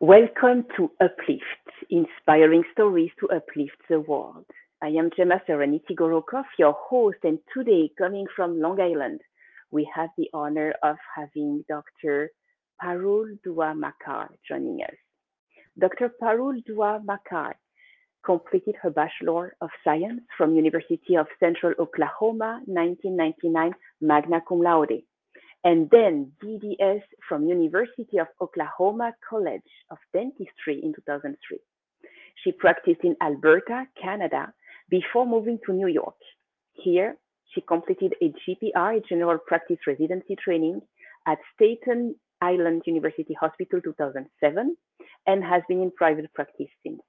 [0.00, 4.44] Welcome to Uplift, inspiring stories to uplift the world.
[4.82, 9.22] I am Gemma Serenity Gorokoff, your host, and today, coming from Long Island,
[9.70, 12.30] we have the honor of having Dr.
[12.82, 14.94] Parul Dua Makkar joining us.
[15.78, 16.12] Dr.
[16.22, 17.54] Parul Dua Makkar
[18.22, 23.72] completed her Bachelor of Science from University of Central Oklahoma, 1999,
[24.02, 25.00] magna cum laude
[25.64, 31.58] and then DDS from University of Oklahoma College of Dentistry in 2003.
[32.44, 34.52] She practiced in Alberta, Canada,
[34.88, 36.16] before moving to New York.
[36.74, 37.16] Here,
[37.52, 40.82] she completed a GPR, General Practice Residency training
[41.26, 44.76] at Staten Island University Hospital 2007
[45.26, 47.00] and has been in private practice since.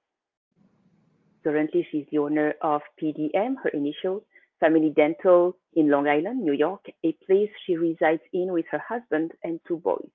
[1.44, 4.22] Currently, she's the owner of PDM, her initials,
[4.60, 9.32] Family Dental in Long Island, New York, a place she resides in with her husband
[9.44, 10.10] and two boys.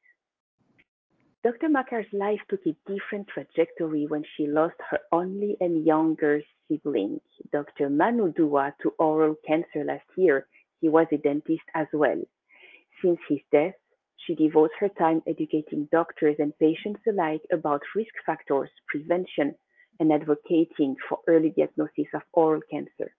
[1.43, 1.67] Dr.
[1.67, 7.19] Makkar's life took a different trajectory when she lost her only and younger sibling,
[7.51, 7.89] Dr.
[7.89, 10.47] Manu Dua, to oral cancer last year.
[10.79, 12.21] He was a dentist as well.
[13.01, 13.75] Since his death,
[14.25, 19.55] she devotes her time educating doctors and patients alike about risk factors, prevention,
[19.99, 23.13] and advocating for early diagnosis of oral cancer.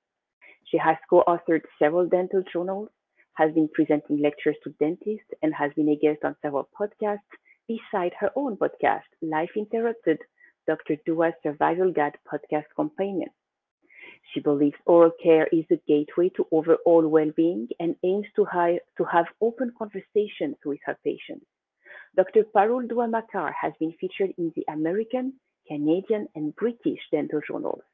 [0.75, 2.89] She has co-authored several dental journals,
[3.35, 7.31] has been presenting lectures to dentists, and has been a guest on several podcasts
[7.69, 10.19] beside her own podcast, Life Interrupted,
[10.67, 10.97] Dr.
[11.07, 13.29] Dua's Survival Guide podcast companion.
[14.33, 18.45] She believes oral care is a gateway to overall well-being and aims to,
[18.99, 21.47] to have open conversations with her patients.
[22.17, 22.43] Dr.
[22.53, 25.35] Parul Dua Makkar has been featured in the American,
[25.69, 27.85] Canadian, and British dental journals.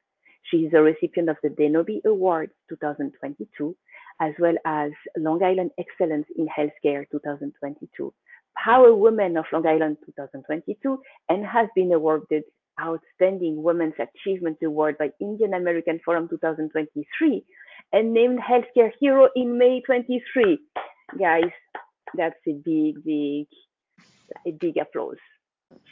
[0.49, 3.75] She is a recipient of the Denobi Awards 2022,
[4.19, 8.13] as well as Long Island Excellence in Healthcare 2022,
[8.57, 12.43] Power Woman of Long Island 2022, and has been awarded
[12.79, 17.45] Outstanding Women's Achievement Award by Indian American Forum 2023
[17.93, 20.57] and named Healthcare Hero in May 23.
[21.19, 21.51] Guys,
[22.15, 23.47] that's a big, big,
[24.47, 25.17] a big applause.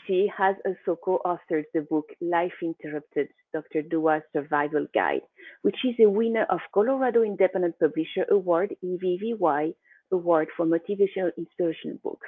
[0.05, 3.81] She has also co-authored the book Life Interrupted, Dr.
[3.83, 5.21] Dua's Survival Guide,
[5.61, 9.73] which is a winner of Colorado Independent Publisher Award, EVVY
[10.11, 12.27] Award for Motivational Inspirational Books.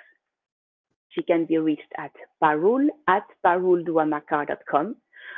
[1.09, 2.11] She can be reached at
[2.41, 4.95] parul at parulduamakar.com.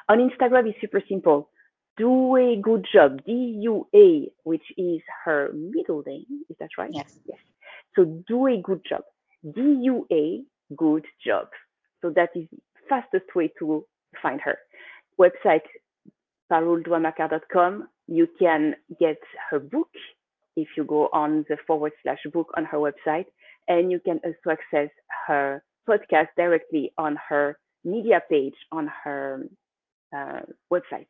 [0.09, 1.49] On Instagram, it's super simple.
[1.97, 6.25] Do a good job, D-U-A, which is her middle name.
[6.50, 6.89] Is that right?
[6.94, 7.19] Yes.
[7.25, 7.39] Yes.
[7.95, 9.03] So do a good job.
[9.44, 10.44] D-U-A,
[10.75, 11.47] good job.
[12.01, 13.85] So that is the fastest way to
[14.21, 14.57] find her.
[15.19, 15.66] Website
[16.51, 17.88] parulduamakar.com.
[18.07, 19.18] You can get
[19.50, 19.90] her book
[20.56, 23.25] if you go on the forward slash book on her website,
[23.68, 24.90] and you can also access
[25.28, 29.44] her podcast directly on her media page on her
[30.16, 30.41] uh,
[30.72, 31.07] website.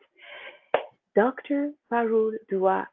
[1.15, 1.71] Dr.
[1.91, 2.87] Parul Dua.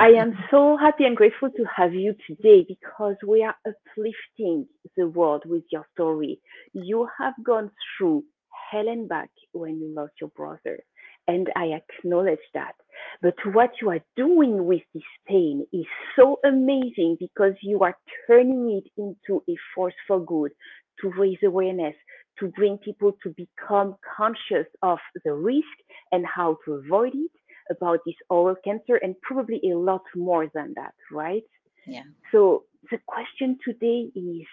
[0.00, 4.66] I am so happy and grateful to have you today because we are uplifting
[4.96, 6.40] the world with your story.
[6.72, 8.24] You have gone through
[8.70, 10.78] hell and back when you lost your brother,
[11.26, 12.74] and I acknowledge that.
[13.22, 15.86] But what you are doing with this pain is
[16.16, 17.96] so amazing because you are
[18.26, 20.52] turning it into a force for good
[21.00, 21.94] to raise awareness,
[22.40, 25.76] to bring people to become conscious of the risk
[26.12, 27.30] and how to avoid it
[27.70, 31.42] about this oral cancer and probably a lot more than that, right?
[31.86, 32.02] Yeah.
[32.32, 34.46] So the question today is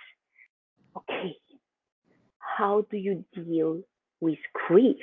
[0.97, 1.35] okay,
[2.39, 3.81] how do you deal
[4.25, 4.97] with grief?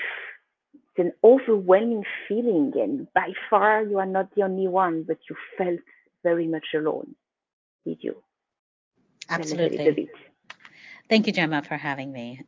[0.74, 5.36] It's an overwhelming feeling, and by far you are not the only one, but you
[5.56, 5.80] felt
[6.22, 7.14] very much alone.
[7.86, 8.22] Did you?
[9.30, 10.10] Absolutely.
[11.08, 12.42] Thank you, Gemma, for having me.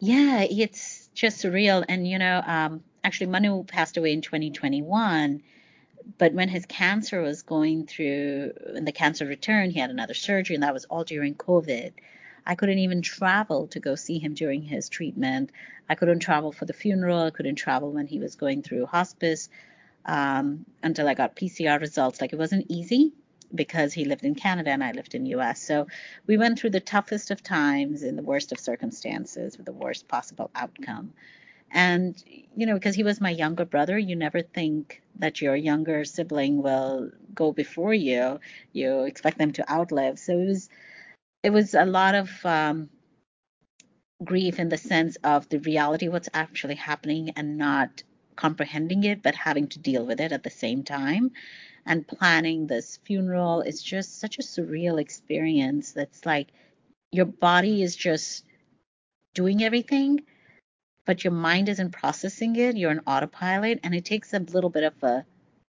[0.00, 1.84] Yeah, it's just real.
[1.88, 5.42] And, you know, um, actually Manu passed away in 2021,
[6.18, 10.54] but when his cancer was going through, when the cancer returned, he had another surgery,
[10.54, 11.92] and that was all during COVID.
[12.46, 15.50] I couldn't even travel to go see him during his treatment.
[15.88, 17.22] I couldn't travel for the funeral.
[17.24, 19.48] I couldn't travel when he was going through hospice
[20.06, 22.20] um, until I got PCR results.
[22.20, 23.12] Like it wasn't easy
[23.54, 25.62] because he lived in Canada and I lived in US.
[25.62, 25.86] So
[26.26, 30.08] we went through the toughest of times in the worst of circumstances with the worst
[30.08, 31.12] possible outcome.
[31.70, 32.22] And,
[32.56, 36.62] you know, because he was my younger brother, you never think that your younger sibling
[36.62, 38.38] will go before you.
[38.72, 40.18] You expect them to outlive.
[40.18, 40.68] So it was,
[41.44, 42.88] it was a lot of um,
[44.24, 48.02] grief in the sense of the reality, what's actually happening, and not
[48.34, 51.32] comprehending it, but having to deal with it at the same time.
[51.84, 55.92] And planning this funeral is just such a surreal experience.
[55.92, 56.48] That's like
[57.12, 58.46] your body is just
[59.34, 60.22] doing everything,
[61.04, 62.78] but your mind isn't processing it.
[62.78, 65.26] You're an autopilot, and it takes a little bit of a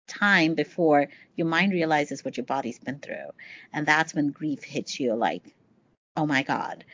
[0.06, 3.30] time before your mind realizes what your body's been through.
[3.72, 5.54] And that's when grief hits you like,
[6.16, 6.84] oh my God,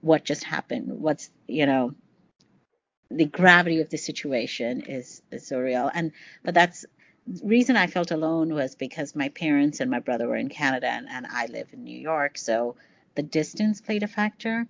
[0.00, 1.00] what just happened?
[1.00, 1.94] What's, you know,
[3.10, 5.90] the gravity of the situation is, is so real.
[5.92, 6.12] And,
[6.44, 6.86] but that's,
[7.26, 10.88] the reason I felt alone was because my parents and my brother were in Canada
[10.88, 12.36] and, and I live in New York.
[12.36, 12.76] So
[13.14, 14.66] the distance played a factor.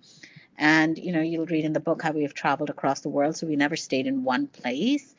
[0.57, 3.35] And, you know, you'll read in the book how we have traveled across the world.
[3.35, 5.15] So we never stayed in one place.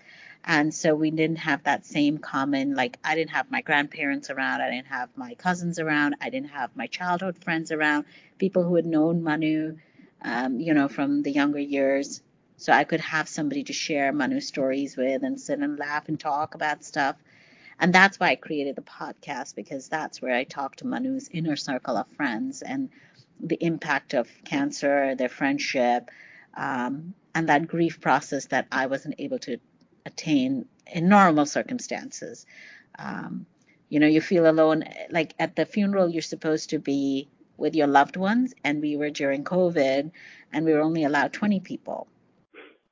[0.46, 4.60] And so we didn't have that same common, like, I didn't have my grandparents around.
[4.60, 6.16] I didn't have my cousins around.
[6.20, 8.04] I didn't have my childhood friends around,
[8.38, 9.78] people who had known Manu,
[10.20, 12.22] um, you know, from the younger years.
[12.58, 16.20] So I could have somebody to share Manu stories with and sit and laugh and
[16.20, 17.16] talk about stuff.
[17.80, 21.56] And that's why I created the podcast because that's where I talk to Manu's inner
[21.56, 22.90] circle of friends and
[23.40, 26.10] the impact of cancer, their friendship,
[26.54, 29.58] um, and that grief process that I wasn't able to
[30.06, 32.46] attain in normal circumstances.
[32.98, 33.46] Um,
[33.88, 34.84] you know, you feel alone.
[35.10, 39.10] Like at the funeral, you're supposed to be with your loved ones, and we were
[39.10, 40.10] during COVID,
[40.52, 42.08] and we were only allowed 20 people.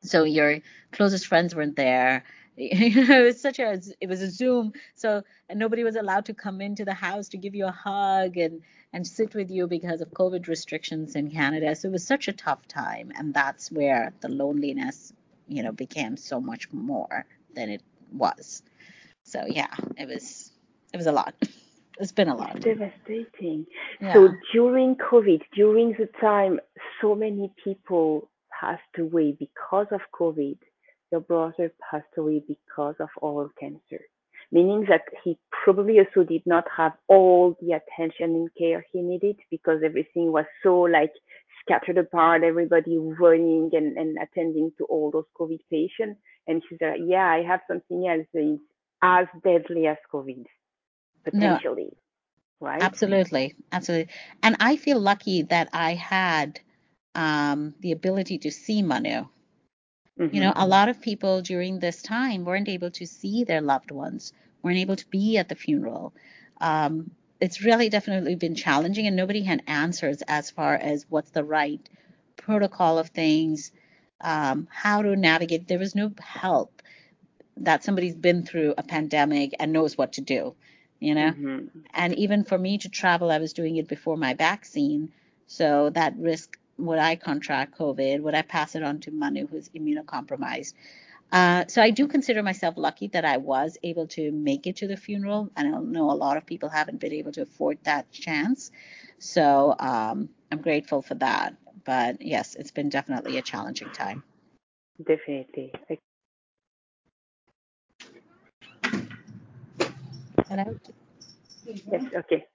[0.02, 0.58] So your
[0.92, 2.24] closest friends weren't there.
[2.54, 5.22] You know, it was such a it was a Zoom, so
[5.54, 8.60] nobody was allowed to come into the house to give you a hug and
[8.92, 11.74] and sit with you because of COVID restrictions in Canada.
[11.74, 15.14] So it was such a tough time, and that's where the loneliness,
[15.56, 17.82] you know, became so much more than it
[18.12, 18.62] was.
[19.22, 20.52] So yeah, it was
[20.92, 21.34] it was a lot.
[21.98, 22.56] It's been a lot.
[22.56, 23.66] It's devastating.
[24.00, 24.14] Yeah.
[24.14, 26.58] So during COVID, during the time
[27.00, 30.56] so many people passed away because of COVID,
[31.12, 34.02] your brother passed away because of oral cancer,
[34.50, 39.36] meaning that he probably also did not have all the attention and care he needed
[39.50, 41.12] because everything was so like
[41.62, 46.20] scattered apart, everybody running and, and attending to all those COVID patients.
[46.46, 48.60] And she said, Yeah, I have something else that's
[49.02, 50.44] as deadly as COVID,
[51.24, 51.90] potentially.
[52.60, 52.82] No, right?
[52.82, 53.54] Absolutely.
[53.72, 54.12] Absolutely.
[54.42, 56.60] And I feel lucky that I had
[57.14, 59.26] um, the ability to see Manu.
[60.20, 60.34] Mm-hmm.
[60.34, 63.90] You know, a lot of people during this time weren't able to see their loved
[63.90, 64.32] ones,
[64.62, 66.14] weren't able to be at the funeral.
[66.60, 67.10] Um,
[67.42, 71.80] it's really definitely been challenging, and nobody had answers as far as what's the right
[72.36, 73.72] protocol of things,
[74.20, 75.66] um, how to navigate.
[75.66, 76.82] There was no help
[77.56, 80.54] that somebody's been through a pandemic and knows what to do,
[81.00, 81.32] you know?
[81.32, 81.80] Mm-hmm.
[81.92, 85.12] And even for me to travel, I was doing it before my vaccine.
[85.48, 88.20] So that risk would I contract COVID?
[88.20, 90.74] Would I pass it on to Manu, who's immunocompromised?
[91.32, 94.86] Uh, so I do consider myself lucky that I was able to make it to
[94.86, 95.50] the funeral.
[95.56, 98.70] And I know a lot of people haven't been able to afford that chance.
[99.18, 101.56] So um, I'm grateful for that.
[101.84, 104.22] But yes, it's been definitely a challenging time.
[104.98, 105.72] Definitely.
[110.48, 110.78] Hello?
[111.64, 112.46] Yes, okay.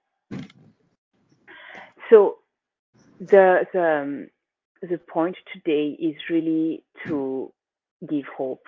[2.10, 2.36] So
[3.18, 4.28] the the um,
[4.82, 7.52] the point today is really to
[8.06, 8.64] give hope.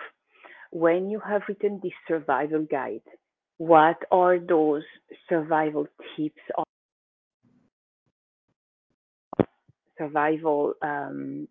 [0.71, 3.01] When you have written this survival guide,
[3.57, 4.83] what are those
[5.29, 6.63] survival tips or
[9.97, 11.47] survival um,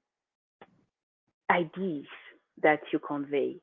[1.51, 2.07] ideas
[2.63, 3.57] that you convey?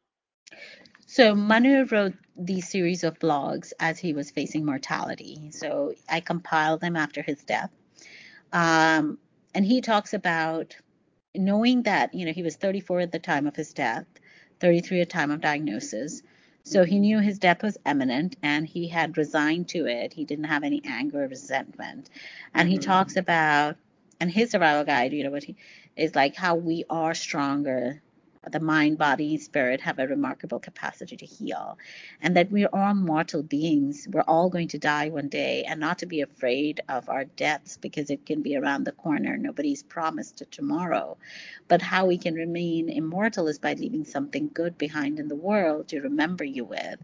[1.07, 5.51] So Manu wrote these series of blogs as he was facing mortality.
[5.51, 7.71] So I compiled them after his death.
[8.51, 9.17] Um,
[9.55, 10.75] and he talks about
[11.35, 14.05] knowing that you know he was 34 at the time of his death
[14.59, 16.23] 33 at time of diagnosis.
[16.63, 20.11] So he knew his death was imminent and he had resigned to it.
[20.11, 22.09] He didn't have any anger or resentment.
[22.53, 22.89] And he mm-hmm.
[22.89, 23.77] talks about
[24.19, 25.55] and his survival guide you know what he
[25.95, 28.01] is like how we are stronger
[28.47, 31.77] Uh, the mind, body, spirit have a remarkable capacity to heal,
[32.21, 34.07] and that we are all mortal beings.
[34.09, 37.75] We're all going to die one day, and not to be afraid of our deaths
[37.75, 39.35] because it can be around the corner.
[39.35, 41.17] Nobody's promised tomorrow.
[41.67, 45.89] But how we can remain immortal is by leaving something good behind in the world
[45.89, 46.99] to remember you with,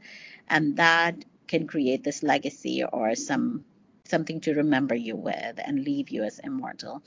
[0.47, 3.65] and that can create this legacy or some
[4.05, 7.01] something to remember you with and leave you as immortal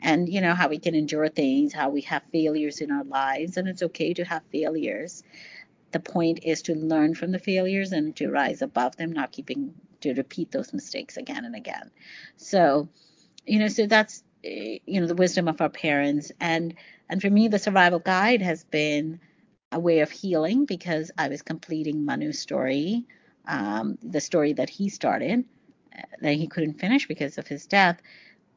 [0.00, 3.56] and you know how we can endure things how we have failures in our lives
[3.56, 5.22] and it's okay to have failures.
[5.92, 9.74] The point is to learn from the failures and to rise above them not keeping
[10.02, 11.90] to repeat those mistakes again and again.
[12.36, 12.88] So
[13.46, 16.32] you know so that's eh, you know the wisdom of our parents.
[16.40, 16.74] And
[17.08, 19.20] and for me the survival guide has been
[19.72, 23.04] a way of healing because i was completing manu's story
[23.48, 25.44] um, the story that he started
[25.92, 28.00] eh, that he couldn't finish because of his death.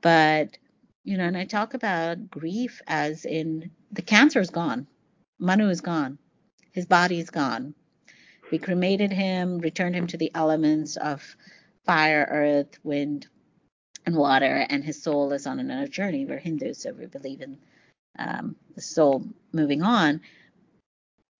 [0.02, 0.58] But
[1.04, 4.88] You know, and I talk about grief as in the cancer is gone.
[5.40, 6.18] Manu is gone.
[6.72, 7.74] His body is gone.
[8.52, 11.36] We cremated him, returned him to the elements of
[11.86, 13.28] fire, earth, wind,
[14.06, 16.26] and water, and his soul is on another journey.
[16.26, 17.58] We're Hindus, so we believe in
[18.18, 20.22] um, the soul moving on.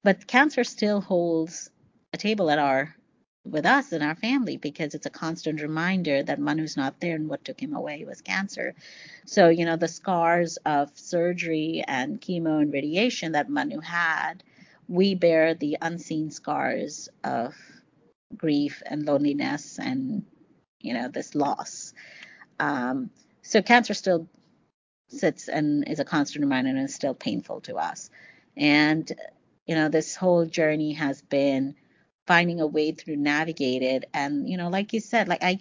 [0.04, 1.70] But cancer still holds
[2.14, 2.96] a table at our
[3.46, 7.30] with us and our family because it's a constant reminder that Manu's not there and
[7.30, 8.76] what took him away was cancer.
[9.26, 14.44] So, you know, the scars of surgery and chemo and radiation that Manu had,
[14.88, 17.56] we bear the unseen scars of
[18.36, 20.26] grief and loneliness and,
[20.82, 21.94] you know, this loss.
[22.60, 23.10] Um,
[23.42, 24.28] so cancer still
[25.08, 28.10] sits and is a constant reminder and is still painful to us.
[28.58, 29.12] And,
[29.66, 31.76] you know, this whole journey has been
[32.30, 34.08] finding a way through navigate it.
[34.14, 35.58] And, you know, like you said, like I,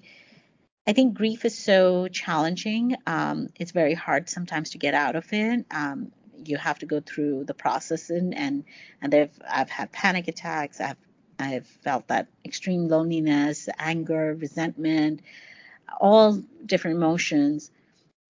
[0.87, 2.95] I think grief is so challenging.
[3.07, 5.65] Um, it's very hard sometimes to get out of it.
[5.71, 6.13] Um,
[6.45, 8.65] you have to go through the process and and
[9.01, 10.79] and they've I've had panic attacks.
[10.79, 10.99] I've
[11.39, 15.23] I've felt that extreme loneliness, anger, resentment,
[16.01, 17.71] all different emotions.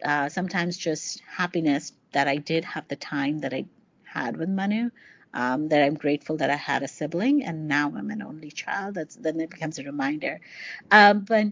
[0.04, 3.66] Uh, sometimes just happiness that I did have the time that I
[4.04, 4.90] had with Manu.
[5.34, 8.94] Um, that I'm grateful that I had a sibling and now I'm an only child.
[8.96, 10.40] That's then it becomes a reminder.
[10.90, 11.46] Um, but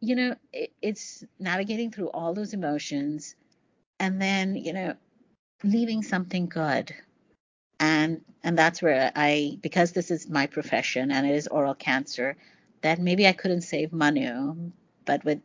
[0.00, 3.34] you know, it, it's navigating through all those emotions
[4.00, 4.94] and then you know
[5.64, 6.94] leaving something good
[7.80, 12.36] and and that's where I because this is my profession and it is oral cancer
[12.82, 14.72] that maybe I couldn't save Manu
[15.06, 15.40] but with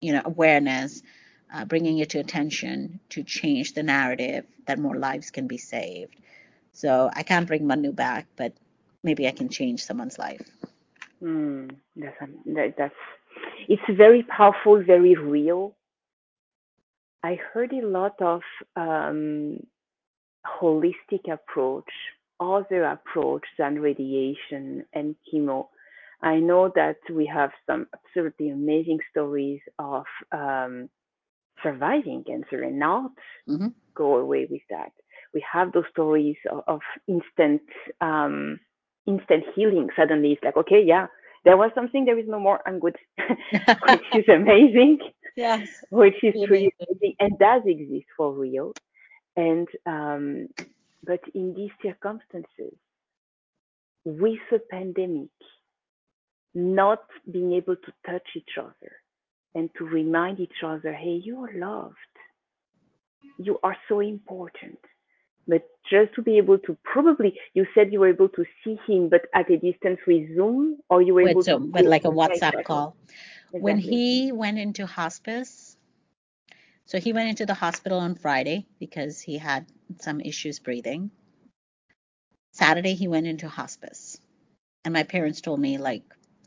[0.00, 1.02] you know awareness
[1.54, 6.16] uh, bringing it to attention to change the narrative that more lives can be saved
[6.74, 8.52] so I can't bring Manu back but
[9.02, 10.46] maybe I can change someone's life
[11.22, 12.16] mm, that's
[12.46, 12.94] that, that's
[13.68, 15.74] it's very powerful very real
[17.24, 18.42] I heard a lot of
[18.76, 19.58] um,
[20.46, 21.88] holistic approach,
[22.38, 25.68] other approach than radiation and chemo.
[26.20, 30.90] I know that we have some absolutely amazing stories of um,
[31.62, 33.12] surviving cancer and not
[33.48, 33.68] mm-hmm.
[33.94, 34.92] go away with that.
[35.34, 37.62] We have those stories of, of instant
[38.00, 38.60] um,
[39.06, 39.88] instant healing.
[39.96, 41.06] Suddenly, it's like, okay, yeah,
[41.44, 42.60] there was something, there is no more.
[42.66, 42.96] I'm good,
[43.88, 44.98] which is amazing.
[45.36, 48.72] Yes, which is really amazing and does exist for real.
[49.36, 50.48] And um,
[51.04, 52.78] but in these circumstances,
[54.04, 55.30] with a pandemic,
[56.54, 58.92] not being able to touch each other
[59.54, 61.96] and to remind each other, hey, you are loved.
[63.38, 64.78] You are so important.
[65.46, 69.08] But just to be able to probably, you said you were able to see him,
[69.08, 71.72] but at a distance with Zoom, or you were with able Zoom, to.
[71.72, 72.96] But like a WhatsApp call.
[73.52, 73.60] Exactly.
[73.60, 75.76] When he went into hospice,
[76.86, 79.66] so he went into the hospital on Friday because he had
[80.00, 81.10] some issues breathing.
[82.52, 84.20] Saturday, he went into hospice.
[84.84, 86.02] And my parents told me, like,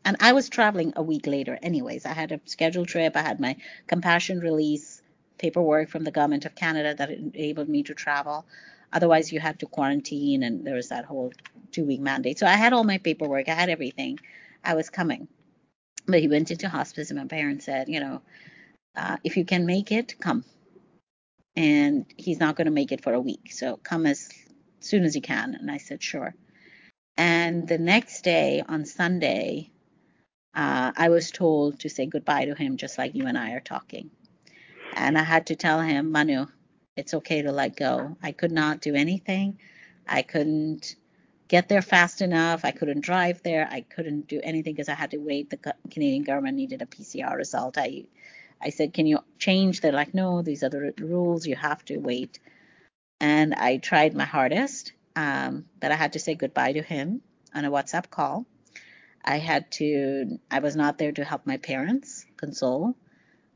[0.05, 2.05] and I was traveling a week later, anyways.
[2.05, 5.01] I had a scheduled trip, I had my compassion release
[5.37, 8.45] paperwork from the government of Canada that enabled me to travel.
[8.91, 11.31] Otherwise, you had to quarantine, and there was that whole
[11.71, 12.39] two week mandate.
[12.39, 14.19] So I had all my paperwork, I had everything.
[14.63, 15.27] I was coming.
[16.05, 18.21] But he went into hospice, and my parents said, you know,
[18.95, 20.43] uh, if you can make it, come.
[21.55, 23.51] And he's not going to make it for a week.
[23.51, 24.29] So come as
[24.79, 25.55] soon as you can.
[25.55, 26.33] And I said, sure.
[27.17, 29.71] And the next day, on Sunday,
[30.55, 33.59] uh, I was told to say goodbye to him, just like you and I are
[33.59, 34.11] talking.
[34.93, 36.47] And I had to tell him, Manu,
[36.97, 38.17] it's okay to let go.
[38.21, 39.59] I could not do anything.
[40.07, 40.95] I couldn't
[41.47, 42.65] get there fast enough.
[42.65, 43.67] I couldn't drive there.
[43.69, 45.49] I couldn't do anything because I had to wait.
[45.49, 47.77] The Canadian government needed a PCR result.
[47.77, 48.05] I
[48.61, 49.81] I said, Can you change?
[49.81, 51.45] They're like, No, these are the rules.
[51.45, 52.39] You have to wait.
[53.19, 57.21] And I tried my hardest, um, but I had to say goodbye to him
[57.53, 58.45] on a WhatsApp call.
[59.23, 62.95] I had to, I was not there to help my parents console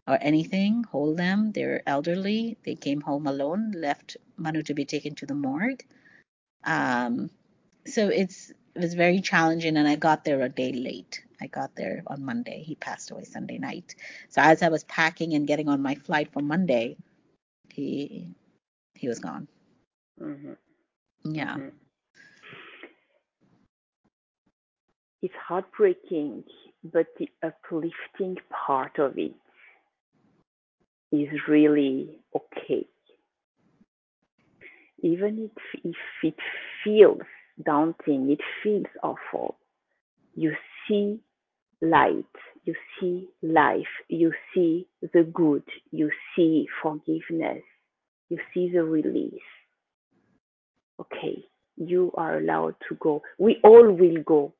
[0.07, 1.51] or anything, hold them.
[1.51, 2.57] They're elderly.
[2.65, 5.83] They came home alone, left Manu to be taken to the morgue.
[6.63, 7.29] Um,
[7.85, 11.23] so it's it was very challenging, and I got there a day late.
[11.41, 12.63] I got there on Monday.
[12.63, 13.95] He passed away Sunday night.
[14.29, 16.97] So as I was packing and getting on my flight for Monday,
[17.69, 18.27] he
[18.93, 19.47] he was gone.
[20.21, 20.53] Mm-hmm.
[21.33, 21.55] Yeah.
[21.55, 21.69] Mm-hmm.
[25.23, 26.43] It's heartbreaking,
[26.83, 29.33] but the uplifting part of it
[31.11, 32.87] is really okay.
[35.03, 36.35] Even if, if it
[36.83, 37.21] feels
[37.63, 39.57] daunting, it feels awful,
[40.35, 40.53] you
[40.87, 41.19] see
[41.81, 42.25] light
[42.63, 47.63] you see life, you see the good, you see forgiveness,
[48.29, 49.33] you see the release.
[50.99, 51.43] Okay,
[51.77, 53.23] you are allowed to go.
[53.39, 54.53] We all will go.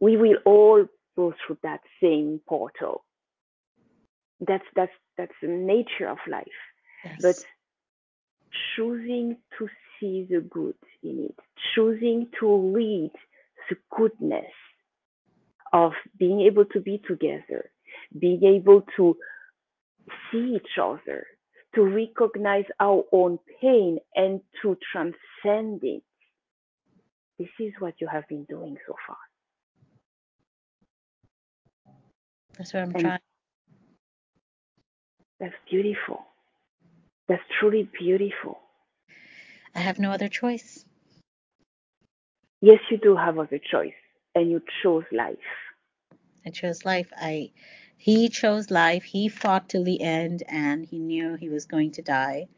[0.00, 3.04] We will all go through that same portal.
[4.40, 6.46] That's that's that's the nature of life.
[7.04, 7.18] Yes.
[7.22, 7.44] But
[8.74, 11.38] choosing to see the good in it,
[11.74, 13.12] choosing to read
[13.70, 14.52] the goodness
[15.72, 17.70] of being able to be together,
[18.18, 19.16] being able to
[20.30, 21.26] see each other,
[21.74, 26.02] to recognize our own pain and to transcend it.
[27.38, 29.16] This is what you have been doing so far.
[32.56, 33.18] That's what I'm and trying.
[35.40, 36.24] That's beautiful.
[37.28, 38.58] That's truly beautiful.
[39.74, 40.84] I have no other choice.
[42.62, 43.94] Yes, you do have other choice,
[44.34, 45.36] and you chose life.
[46.46, 47.12] I chose life.
[47.16, 47.50] I
[47.98, 49.04] he chose life.
[49.04, 52.48] He fought till the end, and he knew he was going to die.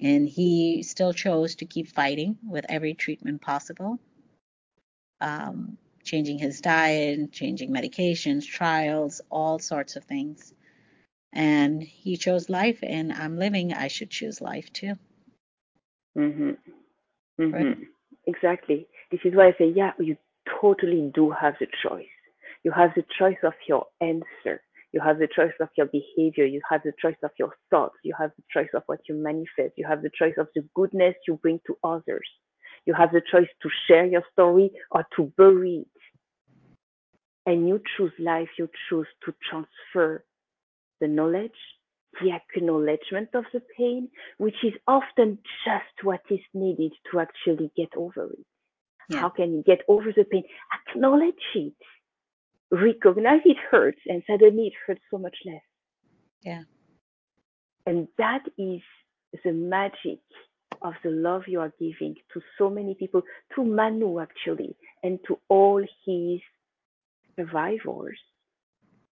[0.00, 3.98] And he still chose to keep fighting with every treatment possible.
[5.20, 10.52] Um, changing his diet, changing medications, trials, all sorts of things.
[11.34, 13.74] And he chose life, and I'm living.
[13.74, 14.94] I should choose life too.
[16.18, 16.50] mm-hmm.
[17.40, 17.52] Mm-hmm.
[17.52, 17.76] Right?
[18.26, 18.88] Exactly.
[19.10, 20.16] This is why I say, yeah, you
[20.60, 22.06] totally do have the choice.
[22.64, 24.62] You have the choice of your answer.
[24.92, 26.46] You have the choice of your behavior.
[26.46, 27.96] You have the choice of your thoughts.
[28.04, 29.74] You have the choice of what you manifest.
[29.76, 32.28] You have the choice of the goodness you bring to others.
[32.86, 36.02] You have the choice to share your story or to bury it.
[37.46, 38.48] And you choose life.
[38.58, 40.24] You choose to transfer
[41.00, 41.52] the knowledge,
[42.20, 44.08] the acknowledgement of the pain,
[44.38, 48.46] which is often just what is needed to actually get over it.
[49.08, 49.20] Yeah.
[49.20, 50.44] How can you get over the pain?
[50.88, 51.74] Acknowledge it.
[52.70, 55.62] Recognize it hurts, and suddenly it hurts so much less.
[56.42, 56.62] Yeah.
[57.86, 58.80] And that is
[59.44, 60.20] the magic
[60.82, 63.22] of the love you are giving to so many people,
[63.54, 66.40] to Manu actually, and to all his
[67.36, 68.18] survivors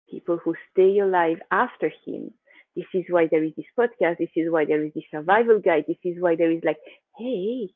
[0.09, 2.31] people who stay alive after him.
[2.75, 4.17] This is why there is this podcast.
[4.17, 5.85] This is why there is this survival guide.
[5.87, 6.77] This is why there is like,
[7.17, 7.69] hey,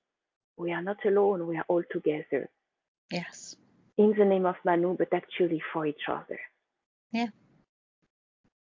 [0.57, 1.47] we are not alone.
[1.47, 2.49] We are all together.
[3.11, 3.55] Yes.
[3.97, 6.39] In the name of Manu, but actually for each other.
[7.11, 7.27] Yeah.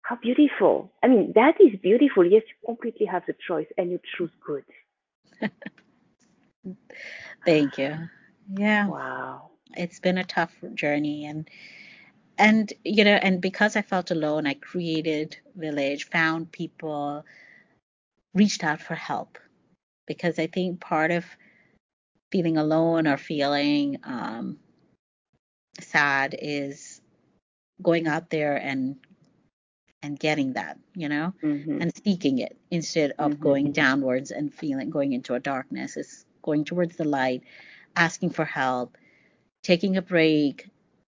[0.02, 0.92] How beautiful.
[1.02, 2.24] I mean, that is beautiful.
[2.24, 4.64] Yes, you completely have the choice and you choose good.
[7.44, 7.96] Thank you.
[8.56, 8.88] Yeah.
[8.88, 9.50] Wow.
[9.76, 11.48] It's been a tough journey and
[12.38, 17.24] and you know and because i felt alone i created village found people
[18.34, 19.38] reached out for help
[20.06, 21.24] because i think part of
[22.32, 24.58] feeling alone or feeling um,
[25.80, 27.00] sad is
[27.82, 28.96] going out there and
[30.02, 31.80] and getting that you know mm-hmm.
[31.80, 33.42] and seeking it instead of mm-hmm.
[33.42, 37.42] going downwards and feeling going into a darkness is going towards the light
[37.96, 38.96] asking for help
[39.62, 40.68] taking a break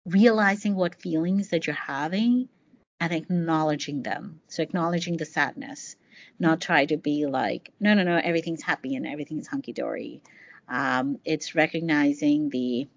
[0.07, 2.49] realizing what feelings that you're having
[3.01, 4.41] and acknowledging them.
[4.49, 5.97] So acknowledging the sadness,
[6.39, 10.23] not try to be like, no, no, no, everything's happy and everything's hunky dory.
[10.69, 12.89] Um, it's recognizing the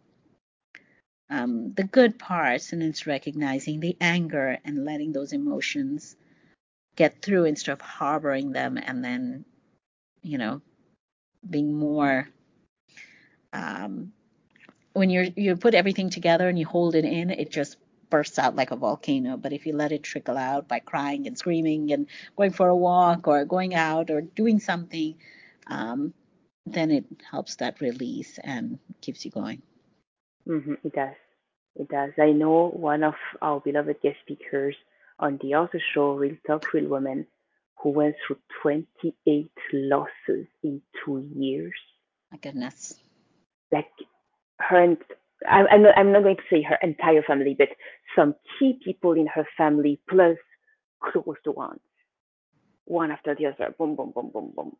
[1.30, 6.16] um, the good parts and it's recognizing the anger and letting those emotions
[6.96, 9.44] get through instead of harboring them and then,
[10.22, 10.62] you know,
[11.50, 12.30] being more
[13.54, 14.12] um,
[14.96, 17.78] when you're you put everything together and you hold it in, it just
[18.10, 19.36] bursts out like a volcano.
[19.36, 22.76] But if you let it trickle out by crying and screaming and going for a
[22.76, 25.16] walk or going out or doing something,
[25.68, 26.14] um,
[26.66, 29.62] then it helps that release and keeps you going.
[30.48, 31.16] Mm-hmm, it does.
[31.76, 32.12] It does.
[32.18, 34.76] I know one of our beloved guest speakers
[35.20, 37.28] on the other show, Real Talk Real Woman,
[37.80, 41.74] who went through 28 losses in two years.
[42.32, 42.96] My goodness.
[43.72, 43.92] Like
[44.60, 44.98] her and
[45.50, 47.70] I'm not, I'm not going to say her entire family, but
[48.16, 50.38] some key people in her family plus
[51.04, 51.80] close ones,
[52.86, 54.76] one after the other, boom, boom, boom, boom, boom.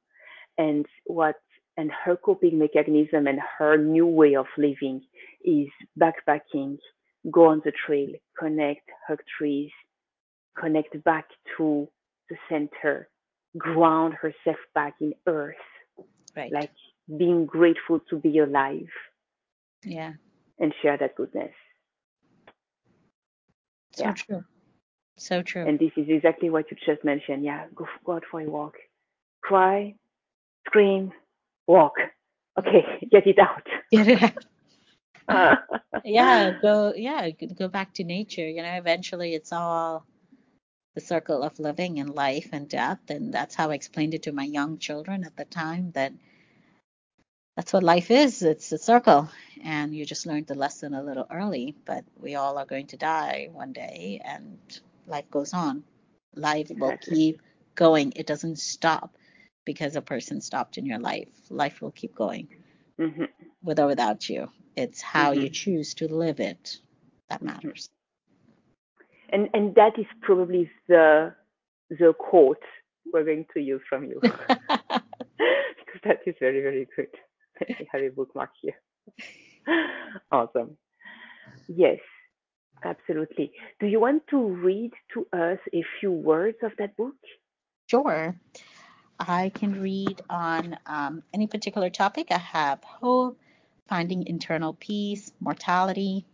[0.58, 1.36] And what
[1.78, 5.02] and her coping mechanism and her new way of living
[5.44, 5.68] is
[6.00, 6.78] backpacking,
[7.30, 8.10] go on the trail,
[8.40, 9.72] connect, hug trees,
[10.58, 11.26] connect back
[11.58, 11.88] to
[12.30, 13.10] the center,
[13.58, 15.56] ground herself back in earth,
[16.36, 16.52] right.
[16.54, 16.72] like
[17.18, 18.88] being grateful to be alive
[19.86, 20.14] yeah.
[20.60, 21.52] And share that goodness.
[23.94, 24.14] So yeah.
[24.14, 24.44] true.
[25.18, 25.66] So true.
[25.66, 27.44] And this is exactly what you just mentioned.
[27.44, 28.76] Yeah, go, go out for a walk.
[29.42, 29.96] Cry,
[30.66, 31.12] scream,
[31.68, 31.94] walk.
[32.60, 33.66] Okay, get it out.
[33.92, 35.58] Get it out.
[36.06, 38.48] yeah, go yeah, go back to nature.
[38.48, 40.06] You know, eventually it's all
[40.94, 44.32] the circle of living and life and death, and that's how I explained it to
[44.32, 46.14] my young children at the time that
[47.56, 48.42] that's what life is.
[48.42, 49.30] It's a circle,
[49.64, 51.76] and you just learned the lesson a little early.
[51.86, 54.58] But we all are going to die one day, and
[55.08, 55.84] life goes on.
[56.36, 56.82] Life exactly.
[56.82, 57.42] will keep
[57.76, 58.14] going.
[58.16, 59.16] It doesn't stop
[59.64, 61.30] because a person stopped in your life.
[61.50, 62.50] Life will keep going
[63.00, 63.26] mm-hmm.
[63.64, 64.50] with or without you.
[64.76, 65.42] It's how mm-hmm.
[65.42, 66.80] you choose to live it
[67.30, 67.48] that mm-hmm.
[67.48, 67.90] matters.
[69.30, 71.34] And and that is probably the
[71.90, 72.62] the quote
[73.14, 74.20] we're going to use from you.
[74.22, 74.42] because
[76.04, 77.08] that is very, very good.
[77.70, 78.76] I have a bookmark here.
[80.32, 80.78] awesome.
[81.68, 82.00] Yes,
[82.84, 83.52] absolutely.
[83.80, 87.16] Do you want to read to us a few words of that book?
[87.88, 88.36] Sure.
[89.20, 92.28] I can read on um, any particular topic.
[92.32, 93.40] I have hope,
[93.88, 96.26] finding internal peace, mortality,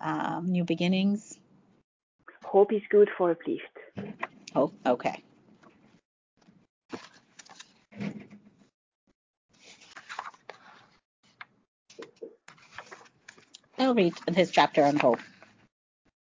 [0.00, 1.38] um, new beginnings.
[2.44, 4.14] Hope is good for uplift.
[4.54, 5.22] Oh, okay.
[13.78, 15.20] I'll read this chapter on hope.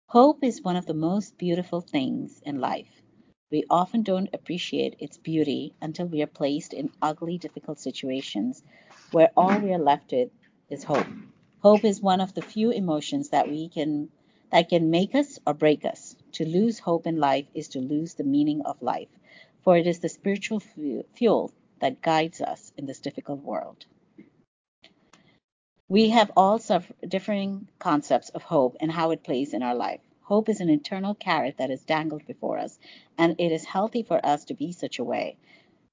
[0.08, 2.90] Hope is one of the most beautiful things in life.
[3.52, 8.64] We often don't appreciate its beauty until we are placed in ugly, difficult situations
[9.12, 10.32] where all we are left with
[10.72, 11.06] is hope.
[11.60, 14.10] Hope is one of the few emotions that we can
[14.52, 16.16] that can make us or break us.
[16.34, 19.10] To lose hope in life is to lose the meaning of life,
[19.62, 20.60] for it is the spiritual
[21.14, 23.86] fuel that guides us in this difficult world.
[25.90, 26.60] We have all
[27.08, 30.02] differing concepts of hope and how it plays in our life.
[30.24, 32.78] Hope is an internal carrot that is dangled before us,
[33.18, 35.38] and it is healthy for us to be such a way.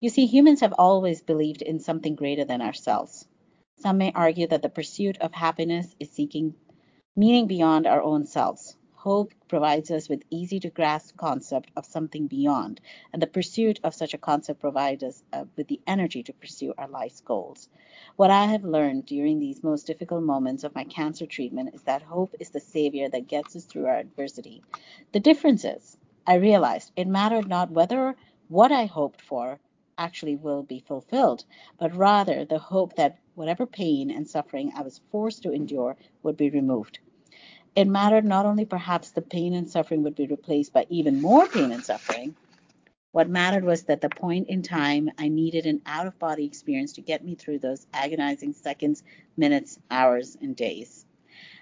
[0.00, 3.28] You see, humans have always believed in something greater than ourselves.
[3.78, 6.56] Some may argue that the pursuit of happiness is seeking
[7.14, 8.76] meaning beyond our own selves.
[9.04, 12.80] Hope provides us with easy to grasp concept of something beyond,
[13.12, 16.72] and the pursuit of such a concept provides us uh, with the energy to pursue
[16.78, 17.68] our life's goals.
[18.16, 22.00] What I have learned during these most difficult moments of my cancer treatment is that
[22.00, 24.62] hope is the savior that gets us through our adversity.
[25.12, 28.16] The difference is, I realized it mattered not whether
[28.48, 29.60] what I hoped for
[29.98, 31.44] actually will be fulfilled,
[31.78, 36.38] but rather the hope that whatever pain and suffering I was forced to endure would
[36.38, 37.00] be removed.
[37.76, 41.48] It mattered not only perhaps the pain and suffering would be replaced by even more
[41.48, 42.36] pain and suffering,
[43.10, 46.92] what mattered was that the point in time I needed an out of body experience
[46.92, 49.02] to get me through those agonizing seconds,
[49.36, 51.04] minutes, hours, and days.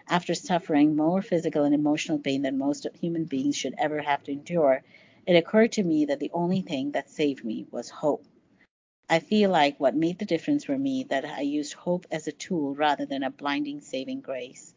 [0.06, 4.32] After suffering more physical and emotional pain than most human beings should ever have to
[4.32, 4.82] endure,
[5.26, 8.26] it occurred to me that the only thing that saved me was hope.
[9.08, 12.32] I feel like what made the difference for me that I used hope as a
[12.32, 14.71] tool rather than a blinding saving grace,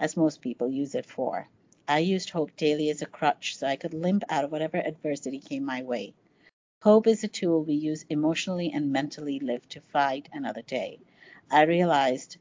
[0.00, 1.48] as most people use it for.
[1.86, 5.38] I used hope daily as a crutch so I could limp out of whatever adversity
[5.38, 6.14] came my way.
[6.82, 11.00] Hope is a tool we use emotionally and mentally live to fight another day.
[11.50, 12.36] I realized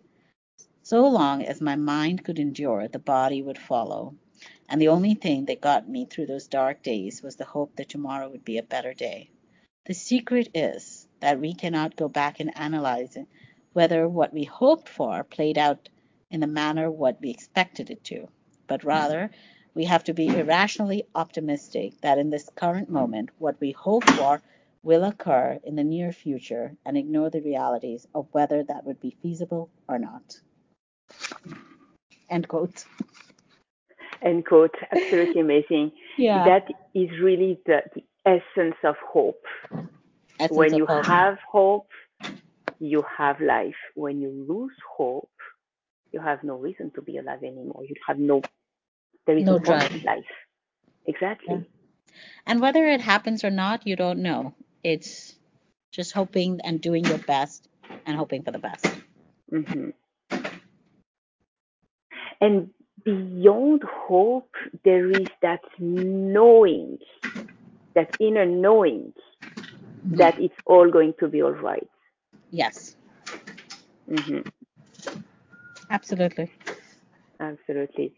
[0.83, 4.15] so long as my mind could endure, the body would follow.
[4.69, 7.89] And the only thing that got me through those dark days was the hope that
[7.89, 9.29] tomorrow would be a better day.
[9.85, 13.17] The secret is that we cannot go back and analyze
[13.73, 15.89] whether what we hoped for played out
[16.31, 18.27] in the manner what we expected it to,
[18.67, 18.89] but mm-hmm.
[18.89, 19.31] rather
[19.73, 24.41] we have to be irrationally optimistic that in this current moment, what we hope for
[24.81, 29.15] will occur in the near future and ignore the realities of whether that would be
[29.21, 30.39] feasible or not.
[32.29, 32.85] End quote.
[34.21, 34.75] End quote.
[34.91, 35.91] Absolutely amazing.
[36.17, 36.45] Yeah.
[36.45, 39.45] That is really the, the essence of hope.
[40.39, 41.05] Essence when you hope.
[41.05, 41.89] have hope,
[42.79, 43.75] you have life.
[43.93, 45.29] When you lose hope,
[46.11, 47.83] you have no reason to be alive anymore.
[47.83, 48.41] You have no
[49.25, 50.25] there is no, no drive in life.
[51.05, 51.55] Exactly.
[51.55, 51.61] Yeah.
[52.45, 54.53] And whether it happens or not, you don't know.
[54.83, 55.35] It's
[55.91, 57.67] just hoping and doing your best
[58.05, 58.85] and hoping for the best.
[59.51, 59.89] Mm-hmm.
[62.39, 62.69] And
[63.03, 66.99] beyond hope, there is that knowing,
[67.95, 70.15] that inner knowing mm-hmm.
[70.15, 71.89] that it's all going to be all right.
[72.51, 72.95] Yes.
[74.09, 74.47] Mm-hmm.
[75.89, 76.51] Absolutely.
[77.39, 78.13] Absolutely.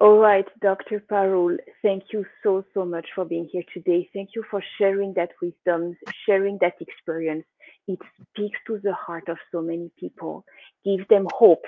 [0.00, 1.02] All right, Dr.
[1.10, 4.08] Parul, thank you so, so much for being here today.
[4.12, 5.96] Thank you for sharing that wisdom,
[6.26, 7.44] sharing that experience.
[7.86, 7.98] It
[8.30, 10.44] speaks to the heart of so many people.
[10.84, 11.64] Give them hope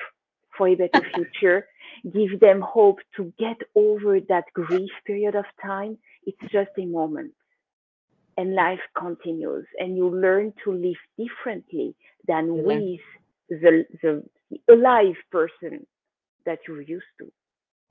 [0.56, 1.66] for a better future.
[2.04, 5.98] Give them hope to get over that grief period of time.
[6.26, 7.32] It's just a moment.
[8.36, 11.94] And life continues, and you learn to live differently
[12.26, 12.98] than with
[13.48, 14.24] the, the
[14.70, 15.86] a live person
[16.46, 17.30] that you're used to.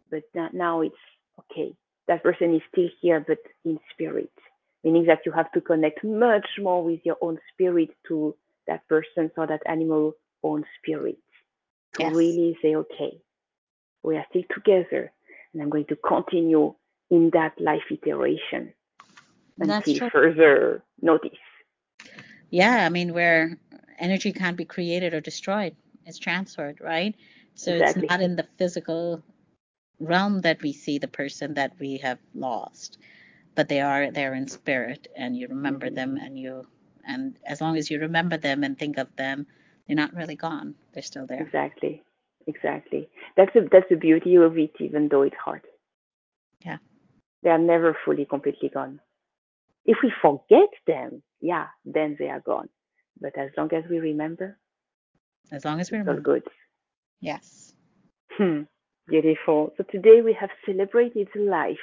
[0.10, 0.24] But
[0.54, 0.96] now it's
[1.40, 1.76] okay.
[2.08, 4.32] That person is still here, but in spirit,
[4.84, 8.36] meaning that you have to connect much more with your own spirit to
[8.68, 11.18] that person or that animal own spirit
[11.94, 12.14] to yes.
[12.14, 13.22] really say, okay,
[14.04, 15.12] we are still together,
[15.54, 16.74] and I'm going to continue
[17.10, 18.74] in that life iteration
[19.60, 21.32] until further notice.
[22.50, 23.58] Yeah, I mean, where
[24.00, 27.16] energy can't be created or destroyed, it's transferred, right?
[27.56, 28.04] So exactly.
[28.04, 29.24] it's not in the physical
[30.00, 32.98] realm that we see the person that we have lost,
[33.56, 35.96] but they are there in spirit, and you remember mm-hmm.
[35.96, 36.66] them, and you,
[37.06, 39.46] and as long as you remember them and think of them,
[39.88, 40.76] they're not really gone.
[40.94, 41.42] They're still there.
[41.42, 42.02] Exactly,
[42.48, 43.10] exactly.
[43.38, 45.62] That's the that's the beauty of it, even though it's hard.
[46.66, 46.78] Yeah.
[47.44, 49.02] They are never fully completely gone.
[49.86, 52.70] If we forget them, yeah, then they are gone.
[53.20, 54.58] But as long as we remember,
[55.52, 56.44] as long as we remember, good.
[57.22, 57.74] Yes.
[58.32, 58.62] Hmm.
[59.08, 59.74] Beautiful.
[59.78, 61.78] So today we have celebrated the life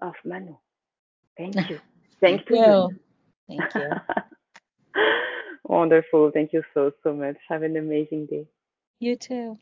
[0.00, 0.56] of Manu.
[1.36, 1.80] Thank you.
[2.20, 2.56] Thank, Thank you.
[2.56, 3.00] you.
[3.48, 5.02] Thank you.
[5.64, 6.30] Wonderful.
[6.32, 7.36] Thank you so, so much.
[7.48, 8.46] Have an amazing day.
[9.00, 9.58] You too.